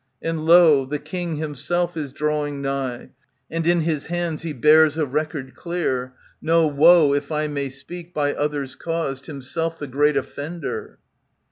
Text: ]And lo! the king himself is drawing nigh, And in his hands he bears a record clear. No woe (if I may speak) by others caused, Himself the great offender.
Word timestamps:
]And 0.29 0.47
lo! 0.47 0.83
the 0.87 0.97
king 0.97 1.35
himself 1.35 1.95
is 1.95 2.11
drawing 2.11 2.59
nigh, 2.59 3.11
And 3.51 3.67
in 3.67 3.81
his 3.81 4.07
hands 4.07 4.41
he 4.41 4.51
bears 4.51 4.97
a 4.97 5.05
record 5.05 5.53
clear. 5.55 6.15
No 6.41 6.65
woe 6.65 7.13
(if 7.13 7.31
I 7.31 7.45
may 7.45 7.69
speak) 7.69 8.11
by 8.11 8.33
others 8.33 8.73
caused, 8.73 9.27
Himself 9.27 9.77
the 9.77 9.85
great 9.85 10.17
offender. 10.17 10.97